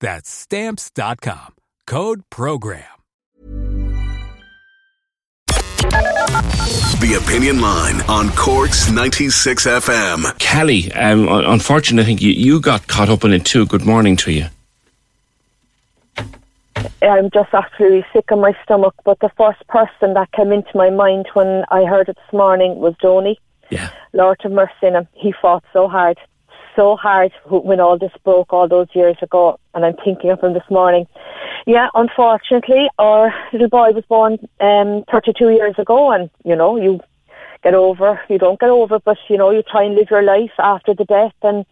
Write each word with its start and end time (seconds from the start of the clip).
That's 0.00 0.28
stamps.com. 0.30 1.54
Code 1.86 2.22
program. 2.30 2.84
The 6.98 7.22
Opinion 7.22 7.60
Line 7.60 8.00
on 8.08 8.30
Cork's 8.30 8.90
96 8.90 9.66
FM. 9.66 10.38
Kelly, 10.38 10.90
um, 10.92 11.28
unfortunately, 11.28 12.02
I 12.02 12.06
think 12.06 12.22
you, 12.22 12.32
you 12.32 12.60
got 12.60 12.86
caught 12.88 13.08
up 13.08 13.22
in 13.24 13.32
it 13.32 13.44
too. 13.44 13.66
Good 13.66 13.84
morning 13.84 14.16
to 14.16 14.32
you. 14.32 14.46
I'm 17.02 17.30
just 17.30 17.52
absolutely 17.52 18.04
sick 18.12 18.30
of 18.30 18.38
my 18.38 18.56
stomach. 18.64 18.94
But 19.04 19.20
the 19.20 19.30
first 19.36 19.66
person 19.68 20.14
that 20.14 20.32
came 20.32 20.52
into 20.52 20.70
my 20.74 20.90
mind 20.90 21.26
when 21.34 21.64
I 21.70 21.84
heard 21.84 22.08
it 22.08 22.16
this 22.16 22.32
morning 22.32 22.76
was 22.76 22.94
Donny. 23.00 23.38
Yeah. 23.70 23.90
Lord 24.12 24.40
of 24.44 24.52
mercy 24.52 24.72
in 24.82 24.94
him. 24.94 25.08
He 25.12 25.32
fought 25.32 25.64
so 25.72 25.88
hard, 25.88 26.18
so 26.76 26.94
hard 26.96 27.32
when 27.48 27.80
all 27.80 27.98
this 27.98 28.12
broke 28.22 28.52
all 28.52 28.68
those 28.68 28.88
years 28.94 29.16
ago. 29.22 29.58
And 29.74 29.84
I'm 29.84 29.96
thinking 30.04 30.30
of 30.30 30.40
him 30.40 30.52
this 30.52 30.70
morning. 30.70 31.06
Yeah, 31.66 31.88
unfortunately, 31.94 32.88
our 32.98 33.34
little 33.52 33.68
boy 33.68 33.90
was 33.90 34.04
born 34.08 34.38
um, 34.60 35.02
32 35.10 35.50
years 35.50 35.74
ago, 35.78 36.12
and 36.12 36.30
you 36.44 36.54
know, 36.54 36.76
you 36.76 37.00
get 37.64 37.74
over, 37.74 38.20
you 38.28 38.38
don't 38.38 38.60
get 38.60 38.70
over, 38.70 39.00
but 39.00 39.16
you 39.28 39.36
know, 39.36 39.50
you 39.50 39.62
try 39.62 39.82
and 39.82 39.96
live 39.96 40.08
your 40.10 40.22
life 40.22 40.52
after 40.58 40.94
the 40.94 41.04
death. 41.04 41.34
And 41.42 41.66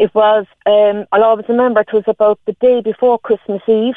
it 0.00 0.14
was, 0.14 0.46
um, 0.64 1.06
I'll 1.12 1.24
always 1.24 1.46
remember 1.48 1.80
it 1.80 1.92
was 1.92 2.04
about 2.06 2.38
the 2.46 2.52
day 2.54 2.80
before 2.80 3.18
Christmas 3.18 3.62
Eve 3.68 3.96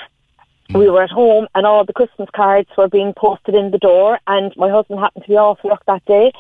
we 0.73 0.89
were 0.89 1.01
at 1.01 1.09
home 1.09 1.47
and 1.55 1.65
all 1.65 1.83
the 1.83 1.93
Christmas 1.93 2.29
cards 2.35 2.69
were 2.77 2.87
being 2.87 3.13
posted 3.13 3.55
in 3.55 3.71
the 3.71 3.77
door 3.79 4.19
and 4.27 4.53
my 4.55 4.69
husband 4.69 4.99
happened 4.99 5.23
to 5.23 5.29
be 5.29 5.35
off 5.35 5.63
work 5.63 5.83
that 5.87 6.05
day 6.05 6.31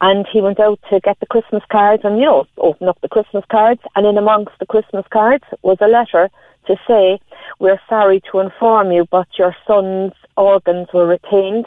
and 0.00 0.26
he 0.32 0.40
went 0.40 0.58
out 0.58 0.80
to 0.90 0.98
get 1.00 1.18
the 1.20 1.26
Christmas 1.26 1.62
cards 1.70 2.02
and, 2.04 2.18
you 2.18 2.24
know, 2.24 2.46
open 2.58 2.88
up 2.88 3.00
the 3.00 3.08
Christmas 3.08 3.44
cards 3.50 3.80
and 3.94 4.04
in 4.04 4.18
amongst 4.18 4.58
the 4.58 4.66
Christmas 4.66 5.04
cards 5.10 5.44
was 5.62 5.78
a 5.80 5.86
letter 5.86 6.28
to 6.66 6.76
say, 6.88 7.20
we're 7.60 7.80
sorry 7.88 8.20
to 8.32 8.40
inform 8.40 8.90
you, 8.90 9.06
but 9.10 9.28
your 9.38 9.54
son's 9.66 10.12
organs 10.36 10.88
were 10.92 11.06
retained. 11.06 11.66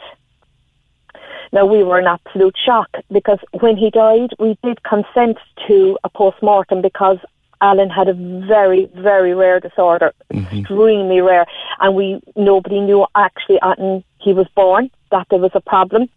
Now 1.52 1.64
we 1.64 1.82
were 1.82 1.98
in 1.98 2.06
absolute 2.06 2.54
shock 2.64 2.88
because 3.10 3.38
when 3.60 3.76
he 3.78 3.90
died, 3.90 4.34
we 4.38 4.58
did 4.62 4.82
consent 4.82 5.38
to 5.66 5.98
a 6.04 6.10
post-mortem 6.10 6.82
because 6.82 7.18
Alan 7.60 7.90
had 7.90 8.08
a 8.08 8.14
very, 8.14 8.86
very 8.94 9.34
rare 9.34 9.60
disorder, 9.60 10.12
mm-hmm. 10.32 10.58
extremely 10.58 11.20
rare, 11.20 11.46
and 11.80 11.94
we 11.94 12.20
nobody 12.36 12.80
knew 12.80 13.06
actually 13.14 13.58
when 13.62 14.04
he 14.18 14.32
was 14.32 14.46
born 14.54 14.90
that 15.10 15.26
there 15.30 15.38
was 15.38 15.52
a 15.54 15.60
problem. 15.60 16.08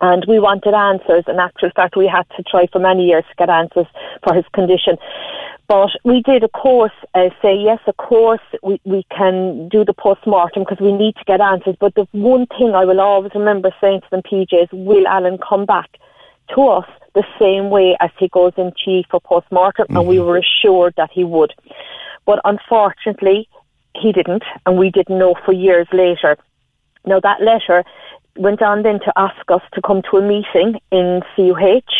And 0.00 0.24
we 0.26 0.40
wanted 0.40 0.74
answers. 0.74 1.24
In 1.28 1.38
actual 1.38 1.70
fact, 1.76 1.96
we 1.96 2.08
had 2.08 2.26
to 2.36 2.42
try 2.42 2.66
for 2.66 2.80
many 2.80 3.06
years 3.06 3.24
to 3.28 3.34
get 3.36 3.48
answers 3.48 3.86
for 4.24 4.34
his 4.34 4.44
condition. 4.52 4.96
But 5.68 5.90
we 6.04 6.22
did, 6.22 6.42
of 6.42 6.50
course, 6.52 6.92
uh, 7.14 7.28
say 7.40 7.56
yes, 7.56 7.78
of 7.86 7.96
course, 7.96 8.40
we, 8.64 8.80
we 8.84 9.06
can 9.16 9.68
do 9.68 9.84
the 9.84 9.94
post 9.94 10.26
mortem 10.26 10.64
because 10.64 10.80
we 10.80 10.92
need 10.92 11.14
to 11.16 11.24
get 11.24 11.40
answers. 11.40 11.76
But 11.78 11.94
the 11.94 12.06
one 12.10 12.46
thing 12.46 12.74
I 12.74 12.84
will 12.84 13.00
always 13.00 13.32
remember 13.34 13.72
saying 13.80 14.00
to 14.00 14.06
them, 14.10 14.22
PJ, 14.22 14.64
is 14.64 14.68
will 14.72 15.06
Alan 15.06 15.38
come 15.38 15.66
back 15.66 15.88
to 16.54 16.62
us 16.62 16.88
the 17.14 17.24
same 17.40 17.70
way 17.70 17.96
as 18.00 18.10
he 18.18 18.28
goes 18.28 18.52
in 18.56 18.72
chief 18.76 19.06
for 19.08 19.20
post 19.20 19.46
mortem? 19.52 19.86
Mm-hmm. 19.86 19.96
And 19.96 20.08
we 20.08 20.16
mm-hmm. 20.16 20.26
were 20.26 20.38
assured 20.38 20.94
that 20.96 21.10
he 21.12 21.22
would. 21.22 21.54
But 22.26 22.40
unfortunately, 22.44 23.48
he 23.94 24.12
didn't, 24.12 24.42
and 24.66 24.78
we 24.78 24.90
didn't 24.90 25.18
know 25.18 25.34
for 25.44 25.52
years 25.52 25.86
later. 25.92 26.36
Now, 27.04 27.20
that 27.20 27.42
letter 27.42 27.84
went 28.36 28.62
on 28.62 28.82
then 28.82 29.00
to 29.00 29.12
ask 29.16 29.50
us 29.50 29.62
to 29.74 29.82
come 29.82 30.02
to 30.10 30.18
a 30.18 30.22
meeting 30.22 30.80
in 30.90 31.22
CUH 31.34 31.92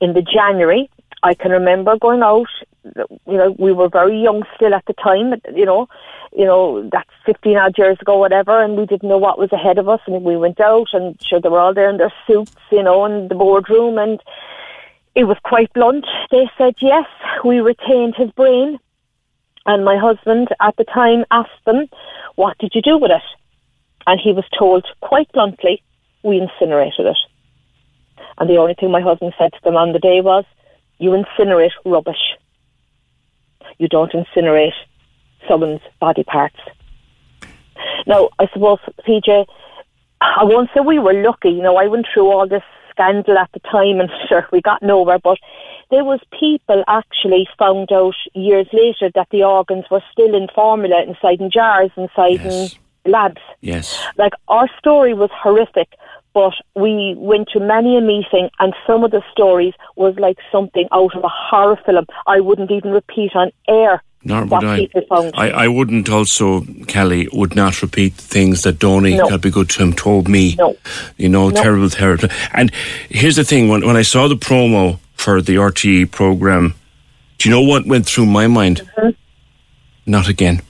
in 0.00 0.14
the 0.14 0.22
January. 0.22 0.90
I 1.22 1.34
can 1.34 1.52
remember 1.52 1.96
going 1.96 2.22
out. 2.22 2.48
You 2.84 3.36
know, 3.38 3.54
we 3.58 3.72
were 3.72 3.88
very 3.88 4.20
young 4.20 4.42
still 4.56 4.74
at 4.74 4.84
the 4.86 4.92
time. 4.94 5.34
You 5.54 5.64
know, 5.64 5.88
you 6.36 6.44
know 6.44 6.88
that's 6.90 7.10
fifteen 7.24 7.56
odd 7.56 7.78
years 7.78 7.96
ago, 8.00 8.18
whatever, 8.18 8.60
and 8.60 8.76
we 8.76 8.86
didn't 8.86 9.08
know 9.08 9.18
what 9.18 9.38
was 9.38 9.52
ahead 9.52 9.78
of 9.78 9.88
us. 9.88 10.00
And 10.06 10.24
we 10.24 10.36
went 10.36 10.60
out, 10.60 10.88
and 10.92 11.16
sure 11.22 11.40
they 11.40 11.48
were 11.48 11.60
all 11.60 11.74
there 11.74 11.88
in 11.88 11.98
their 11.98 12.12
suits, 12.26 12.56
you 12.72 12.82
know, 12.82 13.04
in 13.04 13.28
the 13.28 13.36
boardroom, 13.36 13.98
and 13.98 14.20
it 15.14 15.24
was 15.24 15.36
quite 15.44 15.72
blunt. 15.74 16.06
They 16.32 16.50
said 16.58 16.74
yes, 16.80 17.06
we 17.44 17.60
retained 17.60 18.16
his 18.16 18.30
brain, 18.32 18.80
and 19.66 19.84
my 19.84 19.96
husband 19.96 20.48
at 20.60 20.76
the 20.76 20.84
time 20.84 21.24
asked 21.30 21.64
them, 21.64 21.88
"What 22.34 22.58
did 22.58 22.74
you 22.74 22.82
do 22.82 22.98
with 22.98 23.10
it?" 23.10 23.22
And 24.06 24.20
he 24.20 24.32
was 24.32 24.44
told 24.58 24.84
quite 25.00 25.30
bluntly, 25.32 25.82
"We 26.22 26.38
incinerated 26.38 27.06
it." 27.06 27.18
And 28.38 28.48
the 28.48 28.56
only 28.58 28.74
thing 28.74 28.90
my 28.90 29.00
husband 29.00 29.34
said 29.38 29.52
to 29.52 29.62
them 29.62 29.76
on 29.76 29.92
the 29.92 29.98
day 29.98 30.20
was, 30.20 30.44
"You 30.98 31.10
incinerate 31.10 31.72
rubbish. 31.84 32.36
You 33.78 33.88
don't 33.88 34.12
incinerate 34.12 34.74
someone's 35.48 35.82
body 36.00 36.24
parts." 36.24 36.58
Now, 38.06 38.30
I 38.38 38.46
suppose, 38.48 38.78
PJ, 39.06 39.46
I 40.20 40.44
won't 40.44 40.70
say 40.74 40.80
we 40.80 40.98
were 40.98 41.14
lucky. 41.14 41.50
You 41.50 41.62
know, 41.62 41.76
I 41.76 41.86
went 41.86 42.06
through 42.12 42.30
all 42.30 42.46
this 42.46 42.62
scandal 42.90 43.38
at 43.38 43.50
the 43.52 43.60
time 43.60 44.00
and 44.00 44.10
sure, 44.28 44.46
we 44.52 44.60
got 44.60 44.82
nowhere, 44.82 45.18
but 45.18 45.38
there 45.92 46.04
was 46.04 46.20
people 46.40 46.82
actually 46.88 47.46
found 47.58 47.92
out 47.92 48.14
years 48.34 48.66
later 48.72 49.10
that 49.14 49.28
the 49.30 49.44
organs 49.44 49.84
were 49.90 50.02
still 50.10 50.34
in 50.34 50.48
formula 50.54 51.04
inside 51.06 51.38
in 51.38 51.50
jars 51.50 51.90
inside 51.98 52.40
yes. 52.42 52.74
in 53.04 53.12
labs. 53.12 53.42
Yes. 53.60 54.02
Like 54.16 54.32
our 54.48 54.68
story 54.78 55.12
was 55.12 55.28
horrific, 55.34 55.92
but 56.32 56.54
we 56.74 57.14
went 57.18 57.48
to 57.52 57.60
many 57.60 57.98
a 57.98 58.00
meeting 58.00 58.48
and 58.58 58.72
some 58.86 59.04
of 59.04 59.10
the 59.10 59.22
stories 59.30 59.74
was 59.94 60.14
like 60.18 60.38
something 60.50 60.88
out 60.92 61.14
of 61.14 61.24
a 61.24 61.28
horror 61.28 61.78
film. 61.84 62.06
I 62.26 62.40
wouldn't 62.40 62.70
even 62.70 62.90
repeat 62.90 63.36
on 63.36 63.52
air 63.68 64.02
nor 64.24 64.44
would 64.44 64.64
I. 64.64 64.88
I. 65.34 65.50
I 65.50 65.68
wouldn't 65.68 66.08
also, 66.08 66.60
Kelly, 66.86 67.28
would 67.32 67.56
not 67.56 67.82
repeat 67.82 68.14
things 68.14 68.62
that 68.62 68.78
Donny, 68.78 69.16
no. 69.16 69.28
God 69.28 69.40
be 69.40 69.50
good 69.50 69.68
to 69.70 69.82
him, 69.82 69.92
told 69.92 70.28
me. 70.28 70.54
No. 70.54 70.76
You 71.16 71.28
know, 71.28 71.48
no. 71.48 71.60
terrible, 71.60 71.90
terrible. 71.90 72.28
And 72.52 72.72
here's 73.08 73.34
the 73.34 73.42
thing 73.42 73.68
when, 73.68 73.84
when 73.84 73.96
I 73.96 74.02
saw 74.02 74.28
the 74.28 74.36
promo 74.36 75.00
for 75.22 75.40
the 75.40 75.54
RTE 75.54 76.10
programme, 76.10 76.74
do 77.38 77.48
you 77.48 77.54
know 77.54 77.62
what 77.62 77.86
went 77.86 78.06
through 78.06 78.26
my 78.26 78.48
mind? 78.48 78.82
Mm-hmm. 78.98 79.10
Not 80.04 80.28
again. 80.28 80.62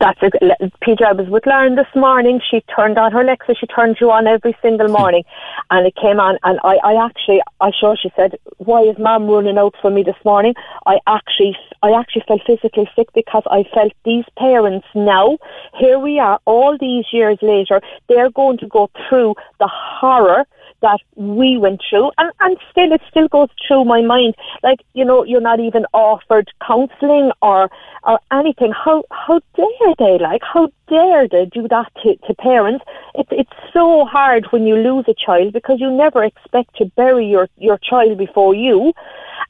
That's 0.00 0.22
a, 0.22 0.70
Peter. 0.80 1.06
I 1.06 1.12
was 1.12 1.28
with 1.28 1.44
Lauren 1.44 1.74
this 1.74 1.92
morning. 1.96 2.40
She 2.48 2.60
turned 2.76 2.98
on 2.98 3.10
her 3.10 3.22
Alexa. 3.22 3.54
She 3.58 3.66
turns 3.66 3.96
you 4.00 4.12
on 4.12 4.28
every 4.28 4.56
single 4.62 4.86
morning, 4.86 5.24
and 5.70 5.86
it 5.86 5.96
came 5.96 6.20
on. 6.20 6.38
And 6.44 6.60
I, 6.62 6.76
I 6.84 7.04
actually, 7.04 7.40
I 7.60 7.72
sure 7.80 7.96
she 8.00 8.12
said, 8.14 8.38
"Why 8.58 8.82
is 8.82 8.96
Mom 8.98 9.26
running 9.26 9.58
out 9.58 9.74
for 9.82 9.90
me 9.90 10.04
this 10.04 10.22
morning?" 10.24 10.54
I 10.86 10.98
actually, 11.08 11.56
I 11.82 11.90
actually 11.98 12.24
felt 12.28 12.42
physically 12.46 12.88
sick 12.94 13.08
because 13.12 13.42
I 13.50 13.64
felt 13.74 13.92
these 14.04 14.26
parents 14.36 14.86
now. 14.94 15.38
Here 15.80 15.98
we 15.98 16.20
are, 16.20 16.38
all 16.44 16.76
these 16.78 17.06
years 17.12 17.38
later, 17.42 17.80
they're 18.08 18.30
going 18.30 18.58
to 18.58 18.68
go 18.68 18.90
through 19.08 19.34
the 19.58 19.68
horror 19.68 20.44
that 20.80 21.00
we 21.16 21.56
went 21.56 21.80
through 21.88 22.10
and, 22.18 22.32
and 22.40 22.56
still 22.70 22.92
it 22.92 23.00
still 23.10 23.28
goes 23.28 23.48
through 23.66 23.84
my 23.84 24.02
mind. 24.02 24.34
Like, 24.62 24.80
you 24.94 25.04
know, 25.04 25.24
you're 25.24 25.40
not 25.40 25.60
even 25.60 25.86
offered 25.92 26.50
counselling 26.66 27.32
or 27.42 27.70
or 28.04 28.20
anything. 28.32 28.72
How 28.72 29.04
how 29.10 29.40
dare 29.54 29.94
they 29.98 30.18
like 30.22 30.42
how 30.42 30.70
dare 30.88 31.28
they 31.28 31.46
do 31.46 31.68
that 31.68 31.92
to, 32.02 32.16
to 32.26 32.34
parents? 32.34 32.84
It's 33.14 33.30
it's 33.32 33.72
so 33.72 34.04
hard 34.04 34.46
when 34.50 34.66
you 34.66 34.76
lose 34.76 35.04
a 35.08 35.14
child 35.14 35.52
because 35.52 35.80
you 35.80 35.90
never 35.90 36.24
expect 36.24 36.76
to 36.76 36.86
bury 36.96 37.26
your, 37.26 37.48
your 37.56 37.78
child 37.78 38.18
before 38.18 38.54
you 38.54 38.92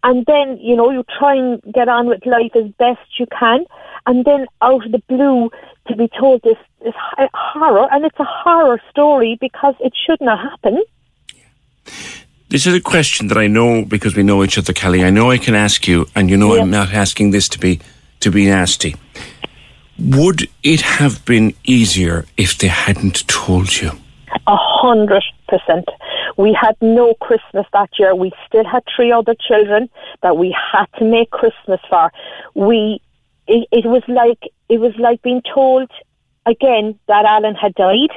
and 0.02 0.25
then 0.26 0.58
you 0.60 0.76
know 0.76 0.90
you 0.90 1.04
try 1.19 1.34
and 1.34 1.62
get 1.72 1.88
on 1.88 2.06
with 2.06 2.25
life 2.26 2.52
as 2.54 2.70
best 2.78 3.19
you 3.19 3.26
can, 3.26 3.64
and 4.06 4.25
then 4.25 4.46
out 4.62 4.86
of 4.86 4.92
the 4.92 5.02
blue 5.08 5.50
to 5.88 5.96
be 5.96 6.08
told 6.19 6.42
this 6.42 6.56
this 6.84 6.94
horror, 7.34 7.88
and 7.90 8.04
it's 8.04 8.19
a 8.20 8.25
horror 8.25 8.80
story 8.90 9.36
because 9.40 9.75
it 9.80 9.92
should 10.06 10.20
not 10.20 10.38
happen. 10.38 10.82
This 12.50 12.67
is 12.67 12.75
a 12.75 12.81
question 12.81 13.29
that 13.29 13.37
I 13.37 13.46
know 13.46 13.85
because 13.85 14.17
we 14.17 14.23
know 14.23 14.43
each 14.43 14.56
other, 14.56 14.73
Kelly. 14.73 15.05
I 15.05 15.11
know 15.11 15.31
I 15.31 15.37
can 15.37 15.55
ask 15.55 15.87
you, 15.87 16.06
and 16.14 16.31
you 16.31 16.37
know 16.37 16.58
I'm 16.58 16.70
not 16.70 16.94
asking 16.94 17.31
this 17.31 17.49
to 17.50 17.58
be 17.58 17.81
to 18.20 18.31
be 18.31 18.46
nasty. 18.46 18.96
Would 19.99 20.49
it 20.62 20.81
have 20.81 21.25
been 21.25 21.55
easier 21.64 22.25
if 22.37 22.56
they 22.56 22.69
hadn't 22.69 23.29
told 23.29 23.81
you? 23.81 23.90
A 24.46 24.56
hundred 24.56 25.25
percent. 25.49 25.87
We 26.38 26.56
had 26.58 26.76
no 26.81 27.14
Christmas 27.14 27.67
that 27.73 27.90
year. 27.99 28.14
We 28.14 28.32
still 28.46 28.64
had 28.64 28.82
three 28.94 29.12
other 29.12 29.35
children 29.46 29.90
that 30.23 30.37
we 30.37 30.56
had 30.73 30.87
to 30.99 31.05
make 31.05 31.31
Christmas 31.31 31.81
for. 31.90 32.11
We, 32.55 33.02
it, 33.46 33.67
it 33.73 33.87
was 33.87 34.02
like 34.08 34.40
it 34.69 34.79
was 34.81 34.94
like 34.99 35.20
being 35.20 35.43
told 35.52 35.90
again 36.46 36.99
that 37.08 37.25
Alan 37.26 37.56
had 37.56 37.75
died 37.75 38.11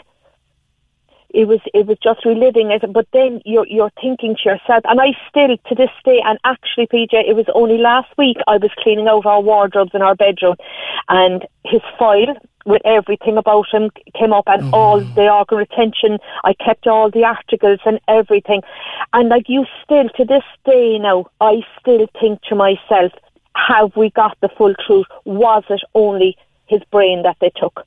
it 1.33 1.47
was 1.47 1.59
it 1.73 1.85
was 1.85 1.97
just 2.03 2.25
reliving 2.25 2.71
it. 2.71 2.83
But 2.91 3.07
then 3.13 3.41
you're 3.45 3.67
you're 3.67 3.91
thinking 4.01 4.35
to 4.35 4.49
yourself, 4.49 4.83
and 4.85 4.99
I 4.99 5.13
still 5.29 5.57
to 5.57 5.75
this 5.75 5.89
day, 6.03 6.21
and 6.25 6.37
actually, 6.43 6.87
PJ, 6.87 7.13
it 7.13 7.35
was 7.35 7.45
only 7.55 7.77
last 7.77 8.09
week 8.17 8.37
I 8.47 8.57
was 8.57 8.71
cleaning 8.79 9.07
out 9.07 9.25
our 9.25 9.41
wardrobes 9.41 9.91
in 9.93 10.01
our 10.01 10.15
bedroom, 10.15 10.55
and 11.09 11.45
his 11.65 11.81
file 11.97 12.35
with 12.65 12.81
everything 12.85 13.37
about 13.37 13.65
him 13.71 13.89
came 14.17 14.33
up, 14.33 14.47
and 14.47 14.63
oh. 14.73 14.77
all 14.77 15.01
mm. 15.01 15.15
the 15.15 15.29
organ 15.29 15.57
retention. 15.57 16.19
I 16.43 16.53
kept 16.53 16.87
all 16.87 17.09
the 17.09 17.23
articles 17.23 17.79
and 17.85 17.99
everything, 18.07 18.61
and 19.13 19.29
like 19.29 19.47
you 19.47 19.65
still 19.83 20.09
to 20.09 20.25
this 20.25 20.43
day 20.65 20.97
now, 20.99 21.25
I 21.39 21.61
still 21.79 22.07
think 22.19 22.41
to 22.43 22.55
myself, 22.55 23.11
have 23.55 23.95
we 23.95 24.09
got 24.11 24.37
the 24.41 24.49
full 24.49 24.73
truth? 24.85 25.07
Was 25.25 25.63
it 25.69 25.81
only 25.95 26.37
his 26.67 26.81
brain 26.91 27.23
that 27.23 27.37
they 27.41 27.51
took? 27.55 27.85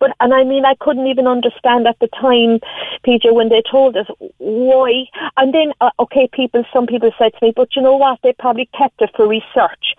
But 0.00 0.16
and 0.20 0.32
I 0.34 0.44
mean, 0.44 0.64
I 0.64 0.74
couldn't 0.80 1.06
even 1.06 1.26
understand 1.26 1.86
at 1.86 1.98
the 2.00 2.08
time, 2.08 2.60
PJ, 3.06 3.32
when 3.32 3.48
they 3.48 3.62
told 3.70 3.96
us 3.96 4.06
why. 4.38 5.04
And 5.36 5.52
then, 5.52 5.72
uh, 5.80 5.90
okay, 6.00 6.28
people, 6.32 6.64
some 6.72 6.86
people 6.86 7.10
said 7.18 7.32
to 7.34 7.46
me, 7.46 7.52
but 7.54 7.74
you 7.76 7.82
know 7.82 7.96
what? 7.96 8.18
They 8.22 8.34
probably 8.38 8.68
kept 8.76 9.00
it 9.02 9.10
for 9.16 9.26
research. 9.26 9.94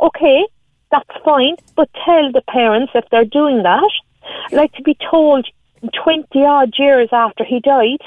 Okay, 0.00 0.46
that's 0.90 1.24
fine, 1.24 1.56
but 1.76 1.88
tell 2.04 2.30
the 2.32 2.42
parents 2.48 2.92
if 2.94 3.04
they're 3.10 3.24
doing 3.24 3.62
that, 3.62 3.90
like 4.52 4.72
to 4.74 4.82
be 4.82 4.96
told 5.10 5.46
twenty 6.02 6.44
odd 6.44 6.72
years 6.78 7.08
after 7.12 7.44
he 7.44 7.60
died 7.60 8.00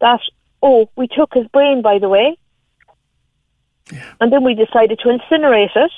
that 0.00 0.20
oh, 0.64 0.88
we 0.96 1.06
took 1.06 1.34
his 1.34 1.46
brain, 1.48 1.82
by 1.82 1.98
the 1.98 2.08
way. 2.08 2.36
Yeah. 3.92 4.14
And 4.20 4.32
then 4.32 4.42
we 4.42 4.54
decided 4.54 4.98
to 5.00 5.08
incinerate 5.08 5.76
it. 5.76 5.92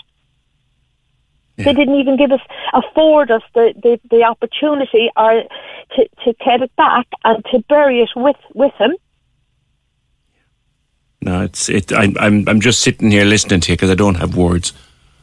Yeah. 1.56 1.64
They 1.64 1.72
didn't 1.72 1.94
even 1.96 2.16
give 2.16 2.32
us, 2.32 2.40
afford 2.74 3.30
us 3.30 3.42
the, 3.54 3.72
the, 3.82 3.98
the 4.10 4.22
opportunity 4.24 5.10
or 5.16 5.42
to, 5.96 6.08
to 6.24 6.32
get 6.44 6.62
it 6.62 6.74
back 6.76 7.06
and 7.24 7.44
to 7.52 7.60
bury 7.68 8.00
it 8.00 8.10
with, 8.14 8.36
with 8.54 8.74
him. 8.74 8.94
No, 11.22 11.42
it's 11.42 11.68
it. 11.68 11.92
I'm 11.92 12.16
I'm 12.20 12.48
I'm 12.48 12.60
just 12.60 12.82
sitting 12.82 13.10
here 13.10 13.24
listening 13.24 13.58
to 13.60 13.72
you 13.72 13.76
because 13.76 13.90
I 13.90 13.96
don't 13.96 14.14
have 14.14 14.36
words. 14.36 14.72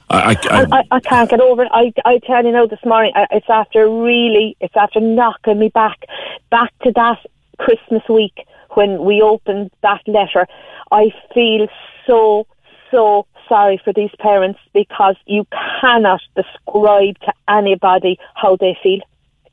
I 0.10 0.34
I, 0.34 0.36
I, 0.50 0.66
I, 0.80 0.84
I 0.92 1.00
can't 1.00 1.30
get 1.30 1.40
over 1.40 1.64
it. 1.64 1.70
I 1.72 1.94
I 2.04 2.20
tell 2.28 2.44
you 2.44 2.52
now 2.52 2.66
this 2.66 2.84
morning. 2.84 3.14
Uh, 3.16 3.26
it's 3.32 3.50
after 3.50 3.88
really. 3.90 4.58
It's 4.60 4.76
after 4.76 5.00
knocking 5.00 5.60
me 5.60 5.70
back, 5.70 6.04
back 6.50 6.74
to 6.84 6.92
that 6.96 7.20
Christmas 7.58 8.02
week 8.10 8.46
when 8.72 9.06
we 9.06 9.22
opened 9.22 9.72
that 9.82 10.02
letter. 10.06 10.46
I 10.92 11.12
feel 11.34 11.68
so 12.06 12.48
so 12.92 13.26
sorry 13.48 13.82
for 13.84 13.94
these 13.94 14.12
parents 14.20 14.60
because 14.74 15.16
you 15.26 15.46
cannot 15.82 16.22
describe 16.36 17.20
to 17.20 17.34
anybody 17.48 18.18
how 18.36 18.56
they 18.56 18.78
feel. 18.82 19.00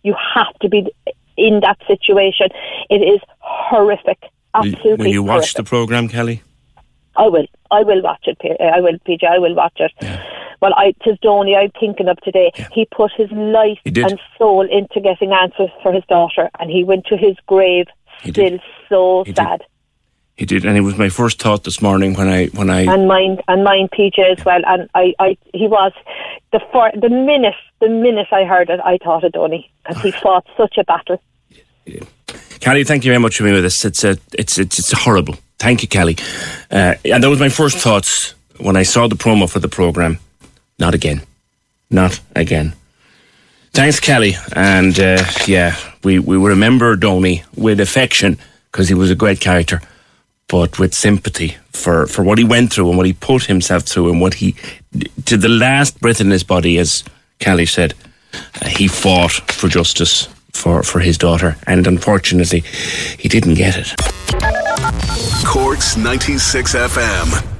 You 0.03 0.15
have 0.35 0.59
to 0.61 0.69
be 0.69 0.91
in 1.37 1.61
that 1.61 1.79
situation. 1.87 2.49
It 2.89 3.03
is 3.03 3.21
horrific. 3.39 4.19
Absolutely. 4.55 4.97
Will 4.97 5.07
you 5.07 5.23
watch 5.23 5.35
horrific. 5.35 5.57
the 5.57 5.65
program, 5.65 6.09
Kelly? 6.09 6.43
I 7.17 7.29
will. 7.29 7.47
I 7.71 7.83
will 7.83 8.03
watch 8.03 8.27
it. 8.27 8.39
I 8.61 8.81
will, 8.81 8.99
PJ. 9.07 9.25
I 9.25 9.39
will 9.39 9.55
watch 9.55 9.77
it. 9.77 9.93
Yeah. 10.01 10.23
Well, 10.61 10.75
I, 10.77 10.95
tis 11.03 11.19
Donny 11.23 11.57
I'm 11.57 11.71
thinking 11.79 12.09
of 12.09 12.19
today. 12.21 12.53
Yeah. 12.57 12.69
He 12.73 12.87
put 12.87 13.13
his 13.17 13.31
life 13.33 13.79
and 13.85 14.21
soul 14.39 14.67
into 14.71 15.01
getting 15.01 15.33
answers 15.33 15.71
for 15.83 15.93
his 15.93 16.05
daughter, 16.09 16.51
and 16.59 16.71
he 16.71 16.85
went 16.85 17.07
to 17.07 17.17
his 17.17 17.37
grave 17.47 17.87
he 18.23 18.31
still 18.31 18.51
did. 18.51 18.61
so 18.89 19.25
he 19.25 19.35
sad. 19.35 19.61
Did. 19.61 19.67
He 20.41 20.47
did, 20.47 20.65
and 20.65 20.75
it 20.75 20.81
was 20.81 20.97
my 20.97 21.11
first 21.11 21.39
thought 21.39 21.65
this 21.65 21.83
morning 21.83 22.15
when 22.15 22.27
I 22.27 22.47
when 22.47 22.71
I 22.71 22.81
and 22.91 23.07
mine 23.07 23.41
and 23.47 23.63
mine 23.63 23.91
PJ 23.93 24.39
as 24.39 24.43
well. 24.43 24.63
And 24.67 24.89
I, 24.95 25.13
I 25.19 25.37
he 25.53 25.69
was 25.69 25.93
the 26.51 26.61
for, 26.73 26.91
the 26.95 27.11
minute 27.11 27.53
the 27.79 27.91
minute 27.91 28.29
I 28.33 28.45
heard 28.45 28.71
it, 28.71 28.81
I 28.83 28.97
thought 29.05 29.23
of 29.23 29.33
Donny 29.33 29.71
because 29.87 30.03
he 30.03 30.11
fought 30.13 30.47
such 30.57 30.79
a 30.79 30.85
battle. 30.85 31.21
Yeah. 31.85 32.05
Kelly, 32.59 32.85
thank 32.85 33.05
you 33.05 33.11
very 33.11 33.21
much 33.21 33.37
for 33.37 33.43
being 33.45 33.55
with 33.55 33.67
us. 33.67 33.85
It's 33.85 34.03
a, 34.03 34.17
it's 34.33 34.59
it's 34.59 34.79
it's 34.79 34.93
horrible. 34.93 35.37
Thank 35.59 35.83
you, 35.83 35.89
Kelly. 35.89 36.17
Uh, 36.71 36.95
and 37.05 37.23
that 37.23 37.29
was 37.29 37.39
my 37.39 37.51
first 37.51 37.77
thoughts 37.77 38.35
when 38.61 38.77
I 38.77 38.83
saw 38.85 39.09
the 39.09 39.17
promo 39.17 39.47
for 39.47 39.59
the 39.59 39.69
program. 39.69 40.21
Not 40.79 40.95
again, 40.95 41.21
not 41.91 42.19
again. 42.35 42.73
Thanks, 43.75 44.01
Kelly. 44.01 44.37
And 44.55 44.99
uh, 44.99 45.23
yeah, 45.47 45.77
we 46.03 46.19
we 46.19 46.39
remember 46.39 46.97
Donny 46.97 47.43
with 47.59 47.79
affection 47.79 48.39
because 48.73 48.89
he 48.89 48.95
was 48.95 49.11
a 49.11 49.15
great 49.15 49.41
character 49.41 49.83
but 50.51 50.79
with 50.79 50.93
sympathy 50.93 51.57
for, 51.73 52.07
for 52.07 52.25
what 52.25 52.39
he 52.39 52.45
went 52.45 52.73
through 52.73 52.89
and 52.89 52.97
what 52.97 53.07
he 53.07 53.13
put 53.13 53.45
himself 53.45 53.85
through 53.85 54.11
and 54.11 54.21
what 54.21 54.35
he, 54.35 54.57
to 55.25 55.37
the 55.37 55.49
last 55.49 56.01
breath 56.01 56.21
in 56.21 56.31
his 56.31 56.43
body, 56.43 56.77
as 56.79 57.05
Kelly 57.39 57.67
said, 57.67 57.95
uh, 58.35 58.69
he 58.69 58.89
fought 58.89 59.31
for 59.31 59.69
justice 59.69 60.29
for, 60.53 60.83
for 60.83 60.99
his 60.99 61.17
daughter. 61.17 61.57
And 61.67 61.87
unfortunately, 61.87 62.61
he 63.19 63.29
didn't 63.29 63.55
get 63.55 63.77
it. 63.77 63.95
Corks 65.47 65.97
96 65.97 66.75
FM. 66.75 67.60